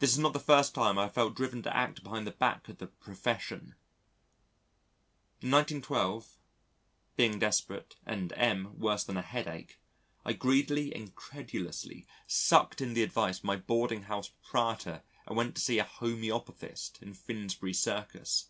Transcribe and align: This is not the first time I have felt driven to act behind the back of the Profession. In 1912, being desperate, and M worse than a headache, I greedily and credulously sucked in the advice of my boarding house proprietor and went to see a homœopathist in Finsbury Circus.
This 0.00 0.10
is 0.10 0.18
not 0.18 0.32
the 0.32 0.40
first 0.40 0.74
time 0.74 0.98
I 0.98 1.02
have 1.02 1.14
felt 1.14 1.36
driven 1.36 1.62
to 1.62 1.76
act 1.76 2.02
behind 2.02 2.26
the 2.26 2.32
back 2.32 2.68
of 2.68 2.78
the 2.78 2.88
Profession. 2.88 3.76
In 5.40 5.52
1912, 5.52 6.40
being 7.14 7.38
desperate, 7.38 7.94
and 8.04 8.32
M 8.32 8.76
worse 8.76 9.04
than 9.04 9.16
a 9.16 9.22
headache, 9.22 9.78
I 10.24 10.32
greedily 10.32 10.92
and 10.92 11.14
credulously 11.14 12.08
sucked 12.26 12.80
in 12.80 12.94
the 12.94 13.04
advice 13.04 13.38
of 13.38 13.44
my 13.44 13.54
boarding 13.54 14.02
house 14.02 14.30
proprietor 14.30 15.04
and 15.28 15.36
went 15.36 15.54
to 15.54 15.60
see 15.62 15.78
a 15.78 15.84
homœopathist 15.84 17.00
in 17.00 17.14
Finsbury 17.14 17.72
Circus. 17.72 18.48